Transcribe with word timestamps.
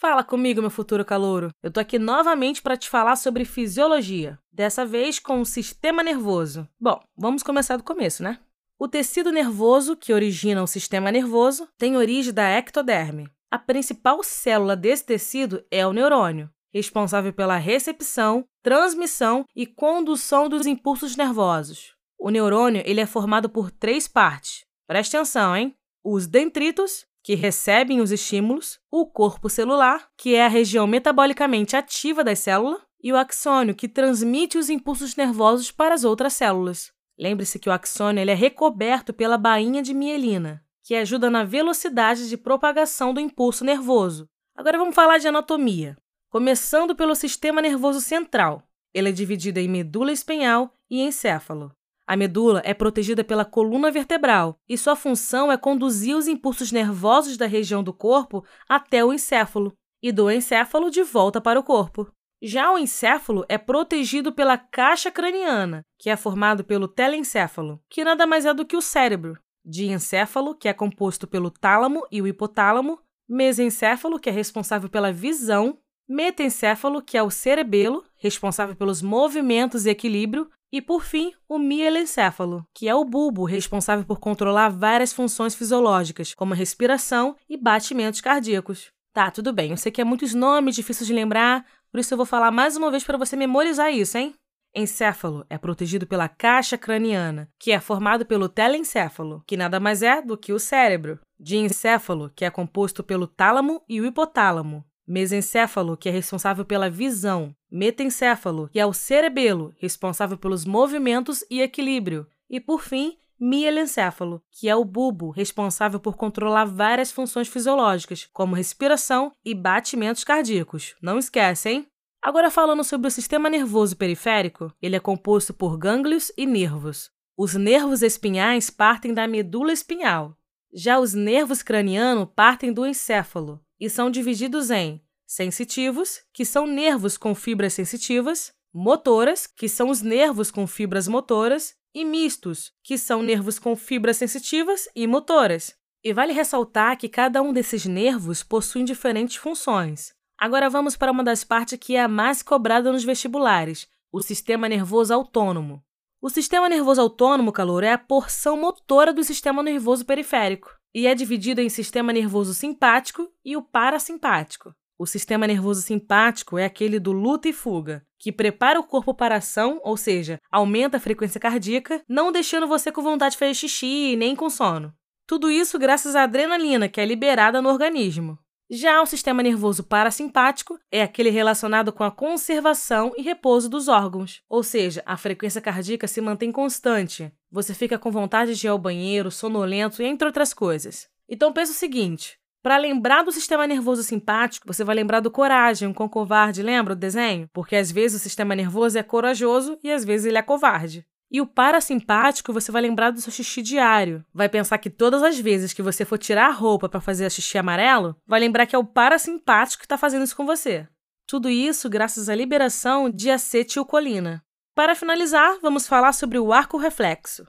Fala 0.00 0.24
comigo, 0.24 0.62
meu 0.62 0.70
futuro 0.70 1.04
calouro. 1.04 1.50
Eu 1.62 1.70
tô 1.70 1.78
aqui 1.78 1.98
novamente 1.98 2.62
para 2.62 2.74
te 2.74 2.88
falar 2.88 3.16
sobre 3.16 3.44
fisiologia, 3.44 4.38
dessa 4.50 4.86
vez 4.86 5.18
com 5.18 5.42
o 5.42 5.44
sistema 5.44 6.02
nervoso. 6.02 6.66
Bom, 6.80 6.98
vamos 7.14 7.42
começar 7.42 7.76
do 7.76 7.84
começo, 7.84 8.22
né? 8.22 8.38
O 8.78 8.88
tecido 8.88 9.30
nervoso, 9.30 9.94
que 9.94 10.14
origina 10.14 10.62
o 10.62 10.66
sistema 10.66 11.12
nervoso, 11.12 11.68
tem 11.76 11.98
origem 11.98 12.32
da 12.32 12.48
ectoderme. 12.48 13.28
A 13.50 13.58
principal 13.58 14.24
célula 14.24 14.74
desse 14.74 15.04
tecido 15.04 15.62
é 15.70 15.86
o 15.86 15.92
neurônio, 15.92 16.48
responsável 16.72 17.34
pela 17.34 17.58
recepção, 17.58 18.46
transmissão 18.62 19.44
e 19.54 19.66
condução 19.66 20.48
dos 20.48 20.64
impulsos 20.64 21.14
nervosos. 21.14 21.94
O 22.18 22.30
neurônio 22.30 22.82
ele 22.86 23.02
é 23.02 23.06
formado 23.06 23.50
por 23.50 23.70
três 23.70 24.08
partes. 24.08 24.64
Preste 24.88 25.14
atenção, 25.14 25.54
hein? 25.54 25.76
Os 26.02 26.26
dendritos, 26.26 27.04
que 27.22 27.34
recebem 27.34 28.00
os 28.00 28.10
estímulos, 28.10 28.78
o 28.90 29.06
corpo 29.06 29.48
celular, 29.48 30.08
que 30.16 30.34
é 30.34 30.44
a 30.44 30.48
região 30.48 30.86
metabolicamente 30.86 31.76
ativa 31.76 32.24
das 32.24 32.38
células, 32.38 32.80
e 33.02 33.12
o 33.12 33.16
axônio, 33.16 33.74
que 33.74 33.88
transmite 33.88 34.58
os 34.58 34.68
impulsos 34.68 35.16
nervosos 35.16 35.70
para 35.70 35.94
as 35.94 36.04
outras 36.04 36.34
células. 36.34 36.92
Lembre-se 37.18 37.58
que 37.58 37.68
o 37.68 37.72
axônio 37.72 38.20
ele 38.20 38.30
é 38.30 38.34
recoberto 38.34 39.12
pela 39.12 39.38
bainha 39.38 39.82
de 39.82 39.92
mielina, 39.92 40.62
que 40.82 40.94
ajuda 40.94 41.30
na 41.30 41.44
velocidade 41.44 42.28
de 42.28 42.36
propagação 42.36 43.12
do 43.12 43.20
impulso 43.20 43.64
nervoso. 43.64 44.28
Agora 44.56 44.78
vamos 44.78 44.94
falar 44.94 45.18
de 45.18 45.28
anatomia. 45.28 45.96
Começando 46.30 46.94
pelo 46.94 47.14
sistema 47.14 47.60
nervoso 47.60 48.00
central. 48.00 48.62
Ele 48.92 49.08
é 49.08 49.12
dividido 49.12 49.58
em 49.58 49.68
medula 49.68 50.12
espinhal 50.12 50.72
e 50.90 51.00
encéfalo. 51.00 51.72
A 52.10 52.16
medula 52.16 52.60
é 52.64 52.74
protegida 52.74 53.22
pela 53.22 53.44
coluna 53.44 53.88
vertebral 53.88 54.58
e 54.68 54.76
sua 54.76 54.96
função 54.96 55.52
é 55.52 55.56
conduzir 55.56 56.16
os 56.16 56.26
impulsos 56.26 56.72
nervosos 56.72 57.36
da 57.36 57.46
região 57.46 57.84
do 57.84 57.92
corpo 57.92 58.44
até 58.68 59.04
o 59.04 59.12
encéfalo 59.12 59.72
e 60.02 60.10
do 60.10 60.28
encéfalo 60.28 60.90
de 60.90 61.04
volta 61.04 61.40
para 61.40 61.60
o 61.60 61.62
corpo. 61.62 62.10
Já 62.42 62.72
o 62.72 62.76
encéfalo 62.76 63.44
é 63.48 63.56
protegido 63.56 64.32
pela 64.32 64.58
caixa 64.58 65.08
craniana, 65.08 65.86
que 65.96 66.10
é 66.10 66.16
formado 66.16 66.64
pelo 66.64 66.88
telencéfalo, 66.88 67.80
que 67.88 68.02
nada 68.02 68.26
mais 68.26 68.44
é 68.44 68.52
do 68.52 68.66
que 68.66 68.76
o 68.76 68.82
cérebro, 68.82 69.38
diencéfalo, 69.64 70.56
que 70.56 70.66
é 70.66 70.72
composto 70.72 71.28
pelo 71.28 71.48
tálamo 71.48 72.04
e 72.10 72.20
o 72.20 72.26
hipotálamo, 72.26 72.98
mesencéfalo, 73.28 74.18
que 74.18 74.28
é 74.28 74.32
responsável 74.32 74.90
pela 74.90 75.12
visão, 75.12 75.78
metencéfalo, 76.08 77.00
que 77.00 77.16
é 77.16 77.22
o 77.22 77.30
cerebelo, 77.30 78.02
responsável 78.16 78.74
pelos 78.74 79.00
movimentos 79.00 79.86
e 79.86 79.90
equilíbrio, 79.90 80.50
e, 80.72 80.80
por 80.80 81.02
fim, 81.04 81.32
o 81.48 81.58
mielencéfalo, 81.58 82.64
que 82.74 82.88
é 82.88 82.94
o 82.94 83.04
bulbo 83.04 83.44
responsável 83.44 84.04
por 84.04 84.18
controlar 84.18 84.68
várias 84.68 85.12
funções 85.12 85.54
fisiológicas, 85.54 86.34
como 86.34 86.54
respiração 86.54 87.36
e 87.48 87.56
batimentos 87.56 88.20
cardíacos. 88.20 88.88
Tá, 89.12 89.30
tudo 89.30 89.52
bem, 89.52 89.72
eu 89.72 89.76
sei 89.76 89.90
que 89.90 90.00
é 90.00 90.04
muitos 90.04 90.34
nomes 90.34 90.74
difíceis 90.74 91.06
de 91.06 91.12
lembrar, 91.12 91.64
por 91.90 91.98
isso 91.98 92.14
eu 92.14 92.16
vou 92.16 92.26
falar 92.26 92.50
mais 92.50 92.76
uma 92.76 92.90
vez 92.90 93.02
para 93.02 93.18
você 93.18 93.36
memorizar 93.36 93.92
isso, 93.92 94.16
hein? 94.16 94.34
Encéfalo 94.72 95.44
é 95.50 95.58
protegido 95.58 96.06
pela 96.06 96.28
caixa 96.28 96.78
craniana, 96.78 97.48
que 97.58 97.72
é 97.72 97.80
formado 97.80 98.24
pelo 98.24 98.48
telencéfalo, 98.48 99.42
que 99.44 99.56
nada 99.56 99.80
mais 99.80 100.00
é 100.00 100.22
do 100.22 100.38
que 100.38 100.52
o 100.52 100.60
cérebro. 100.60 101.18
Diencéfalo, 101.40 102.30
que 102.36 102.44
é 102.44 102.50
composto 102.50 103.02
pelo 103.02 103.26
tálamo 103.26 103.82
e 103.88 104.00
o 104.00 104.06
hipotálamo 104.06 104.84
mesencéfalo, 105.10 105.96
que 105.96 106.08
é 106.08 106.12
responsável 106.12 106.64
pela 106.64 106.88
visão, 106.88 107.52
metencéfalo, 107.70 108.68
que 108.72 108.80
é 108.80 108.86
o 108.86 108.92
cerebelo, 108.92 109.74
responsável 109.78 110.36
pelos 110.36 110.64
movimentos 110.64 111.44
e 111.50 111.60
equilíbrio, 111.60 112.26
e 112.48 112.58
por 112.58 112.82
fim, 112.82 113.16
mielencéfalo, 113.38 114.42
que 114.50 114.68
é 114.68 114.76
o 114.76 114.84
bulbo, 114.84 115.30
responsável 115.30 115.98
por 115.98 116.16
controlar 116.16 116.66
várias 116.66 117.10
funções 117.10 117.48
fisiológicas, 117.48 118.28
como 118.32 118.54
respiração 118.54 119.32
e 119.44 119.54
batimentos 119.54 120.24
cardíacos. 120.24 120.94
Não 121.00 121.18
esquece, 121.18 121.70
hein? 121.70 121.86
Agora 122.20 122.50
falando 122.50 122.84
sobre 122.84 123.08
o 123.08 123.10
sistema 123.10 123.48
nervoso 123.48 123.96
periférico, 123.96 124.70
ele 124.82 124.94
é 124.94 125.00
composto 125.00 125.54
por 125.54 125.78
gânglios 125.78 126.30
e 126.36 126.44
nervos. 126.44 127.10
Os 127.34 127.54
nervos 127.54 128.02
espinhais 128.02 128.68
partem 128.68 129.14
da 129.14 129.26
medula 129.26 129.72
espinhal. 129.72 130.36
Já 130.72 130.98
os 130.98 131.14
nervos 131.14 131.62
cranianos 131.62 132.28
partem 132.36 132.72
do 132.72 132.84
encéfalo 132.84 133.58
e 133.80 133.88
são 133.88 134.10
divididos 134.10 134.70
em 134.70 135.02
sensitivos, 135.30 136.22
que 136.32 136.44
são 136.44 136.66
nervos 136.66 137.16
com 137.16 137.36
fibras 137.36 137.72
sensitivas, 137.72 138.52
motoras, 138.74 139.46
que 139.46 139.68
são 139.68 139.88
os 139.88 140.02
nervos 140.02 140.50
com 140.50 140.66
fibras 140.66 141.06
motoras, 141.06 141.76
e 141.94 142.04
mistos, 142.04 142.72
que 142.82 142.98
são 142.98 143.22
nervos 143.22 143.56
com 143.56 143.76
fibras 143.76 144.16
sensitivas 144.16 144.88
e 144.92 145.06
motoras. 145.06 145.72
E 146.02 146.12
vale 146.12 146.32
ressaltar 146.32 146.96
que 146.96 147.08
cada 147.08 147.40
um 147.42 147.52
desses 147.52 147.86
nervos 147.86 148.42
possui 148.42 148.82
diferentes 148.82 149.36
funções. 149.36 150.12
Agora 150.36 150.68
vamos 150.68 150.96
para 150.96 151.12
uma 151.12 151.22
das 151.22 151.44
partes 151.44 151.78
que 151.78 151.94
é 151.94 152.02
a 152.02 152.08
mais 152.08 152.42
cobrada 152.42 152.90
nos 152.90 153.04
vestibulares, 153.04 153.86
o 154.10 154.20
sistema 154.20 154.68
nervoso 154.68 155.14
autônomo. 155.14 155.80
O 156.20 156.28
sistema 156.28 156.68
nervoso 156.68 157.00
autônomo, 157.00 157.52
calor, 157.52 157.84
é 157.84 157.92
a 157.92 157.98
porção 157.98 158.56
motora 158.56 159.12
do 159.12 159.22
sistema 159.22 159.62
nervoso 159.62 160.04
periférico 160.04 160.74
e 160.92 161.06
é 161.06 161.14
dividido 161.14 161.60
em 161.60 161.68
sistema 161.68 162.12
nervoso 162.12 162.52
simpático 162.52 163.30
e 163.44 163.56
o 163.56 163.62
parasimpático. 163.62 164.74
O 165.00 165.06
sistema 165.06 165.46
nervoso 165.46 165.80
simpático 165.80 166.58
é 166.58 166.66
aquele 166.66 167.00
do 167.00 167.10
luta 167.10 167.48
e 167.48 167.54
fuga, 167.54 168.04
que 168.18 168.30
prepara 168.30 168.78
o 168.78 168.84
corpo 168.84 169.14
para 169.14 169.34
a 169.34 169.38
ação, 169.38 169.80
ou 169.82 169.96
seja, 169.96 170.38
aumenta 170.52 170.98
a 170.98 171.00
frequência 171.00 171.40
cardíaca, 171.40 172.02
não 172.06 172.30
deixando 172.30 172.68
você 172.68 172.92
com 172.92 173.00
vontade 173.00 173.32
de 173.32 173.38
fazer 173.38 173.54
xixi 173.54 174.14
nem 174.14 174.36
com 174.36 174.50
sono. 174.50 174.92
Tudo 175.26 175.50
isso 175.50 175.78
graças 175.78 176.14
à 176.14 176.24
adrenalina 176.24 176.86
que 176.86 177.00
é 177.00 177.06
liberada 177.06 177.62
no 177.62 177.70
organismo. 177.70 178.38
Já 178.68 179.00
o 179.00 179.06
sistema 179.06 179.42
nervoso 179.42 179.82
parasimpático 179.82 180.78
é 180.92 181.00
aquele 181.00 181.30
relacionado 181.30 181.94
com 181.94 182.04
a 182.04 182.10
conservação 182.10 183.14
e 183.16 183.22
repouso 183.22 183.70
dos 183.70 183.88
órgãos, 183.88 184.42
ou 184.50 184.62
seja, 184.62 185.02
a 185.06 185.16
frequência 185.16 185.62
cardíaca 185.62 186.06
se 186.06 186.20
mantém 186.20 186.52
constante. 186.52 187.32
Você 187.50 187.72
fica 187.72 187.98
com 187.98 188.10
vontade 188.10 188.54
de 188.54 188.66
ir 188.66 188.68
ao 188.68 188.78
banheiro, 188.78 189.30
sonolento, 189.30 190.02
entre 190.02 190.26
outras 190.26 190.52
coisas. 190.52 191.08
Então 191.26 191.54
pensa 191.54 191.72
o 191.72 191.74
seguinte: 191.74 192.39
para 192.62 192.76
lembrar 192.76 193.22
do 193.22 193.32
sistema 193.32 193.66
nervoso 193.66 194.02
simpático, 194.02 194.66
você 194.66 194.84
vai 194.84 194.94
lembrar 194.94 195.20
do 195.20 195.30
coragem, 195.30 195.88
um 195.88 195.94
com 195.94 196.08
covarde, 196.08 196.62
lembra 196.62 196.92
o 196.92 196.96
desenho? 196.96 197.48
Porque 197.52 197.74
às 197.74 197.90
vezes 197.90 198.20
o 198.20 198.22
sistema 198.22 198.54
nervoso 198.54 198.98
é 198.98 199.02
corajoso 199.02 199.78
e 199.82 199.90
às 199.90 200.04
vezes 200.04 200.26
ele 200.26 200.38
é 200.38 200.42
covarde. 200.42 201.06
E 201.30 201.40
o 201.40 201.46
parasimpático, 201.46 202.52
você 202.52 202.72
vai 202.72 202.82
lembrar 202.82 203.10
do 203.10 203.20
seu 203.20 203.32
xixi 203.32 203.62
diário. 203.62 204.24
Vai 204.34 204.48
pensar 204.48 204.78
que 204.78 204.90
todas 204.90 205.22
as 205.22 205.38
vezes 205.38 205.72
que 205.72 205.80
você 205.80 206.04
for 206.04 206.18
tirar 206.18 206.48
a 206.48 206.52
roupa 206.52 206.88
para 206.88 207.00
fazer 207.00 207.30
xixi 207.30 207.56
amarelo, 207.56 208.16
vai 208.26 208.40
lembrar 208.40 208.66
que 208.66 208.74
é 208.74 208.78
o 208.78 208.84
parasimpático 208.84 209.80
que 209.80 209.86
está 209.86 209.96
fazendo 209.96 210.24
isso 210.24 210.36
com 210.36 210.44
você. 210.44 210.88
Tudo 211.28 211.48
isso 211.48 211.88
graças 211.88 212.28
à 212.28 212.34
liberação 212.34 213.08
de 213.08 213.30
acetilcolina. 213.30 214.42
Para 214.74 214.96
finalizar, 214.96 215.58
vamos 215.62 215.86
falar 215.86 216.12
sobre 216.12 216.38
o 216.38 216.52
arco 216.52 216.76
reflexo. 216.76 217.46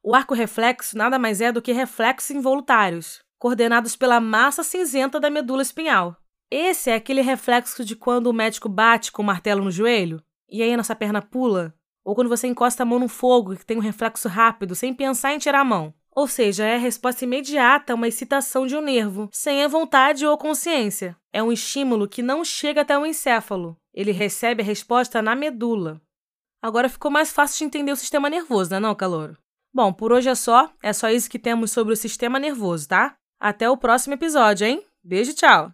O 0.00 0.14
arco 0.14 0.34
reflexo 0.34 0.96
nada 0.96 1.18
mais 1.18 1.40
é 1.40 1.50
do 1.50 1.62
que 1.62 1.72
reflexos 1.72 2.30
involuntários, 2.30 3.23
coordenados 3.38 3.96
pela 3.96 4.20
massa 4.20 4.62
cinzenta 4.62 5.20
da 5.20 5.30
medula 5.30 5.62
espinhal. 5.62 6.16
Esse 6.50 6.90
é 6.90 6.94
aquele 6.94 7.20
reflexo 7.20 7.84
de 7.84 7.96
quando 7.96 8.28
o 8.28 8.32
médico 8.32 8.68
bate 8.68 9.10
com 9.10 9.22
o 9.22 9.24
martelo 9.24 9.64
no 9.64 9.70
joelho 9.70 10.22
e 10.48 10.62
aí 10.62 10.76
nossa 10.76 10.94
perna 10.94 11.20
pula 11.22 11.74
ou 12.04 12.14
quando 12.14 12.28
você 12.28 12.46
encosta 12.46 12.82
a 12.82 12.86
mão 12.86 12.98
no 12.98 13.08
fogo 13.08 13.56
que 13.56 13.64
tem 13.64 13.78
um 13.78 13.80
reflexo 13.80 14.28
rápido, 14.28 14.74
sem 14.74 14.92
pensar 14.92 15.32
em 15.32 15.38
tirar 15.38 15.60
a 15.60 15.64
mão. 15.64 15.94
Ou 16.14 16.28
seja, 16.28 16.64
é 16.64 16.76
a 16.76 16.78
resposta 16.78 17.24
imediata 17.24 17.92
a 17.92 17.96
uma 17.96 18.06
excitação 18.06 18.66
de 18.66 18.76
um 18.76 18.80
nervo, 18.80 19.28
sem 19.32 19.64
a 19.64 19.68
vontade 19.68 20.24
ou 20.24 20.38
consciência. 20.38 21.16
É 21.32 21.42
um 21.42 21.50
estímulo 21.50 22.06
que 22.06 22.22
não 22.22 22.44
chega 22.44 22.82
até 22.82 22.96
o 22.96 23.06
encéfalo. 23.06 23.76
Ele 23.92 24.12
recebe 24.12 24.62
a 24.62 24.64
resposta 24.64 25.20
na 25.20 25.34
medula. 25.34 26.00
Agora 26.62 26.88
ficou 26.88 27.10
mais 27.10 27.32
fácil 27.32 27.58
de 27.58 27.64
entender 27.64 27.90
o 27.90 27.96
sistema 27.96 28.30
nervoso, 28.30 28.70
não 28.70 28.76
é 28.76 28.80
não, 28.80 28.94
calor? 28.94 29.36
Bom, 29.72 29.92
por 29.92 30.12
hoje 30.12 30.28
é 30.28 30.34
só. 30.34 30.70
É 30.82 30.92
só 30.92 31.10
isso 31.10 31.28
que 31.28 31.38
temos 31.38 31.72
sobre 31.72 31.92
o 31.92 31.96
sistema 31.96 32.38
nervoso, 32.38 32.88
tá? 32.88 33.16
Até 33.44 33.68
o 33.68 33.76
próximo 33.76 34.14
episódio, 34.14 34.66
hein? 34.66 34.82
Beijo, 35.04 35.34
tchau! 35.34 35.70